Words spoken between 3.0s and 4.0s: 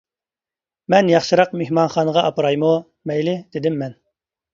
مەيلى،— دېدىم مەن.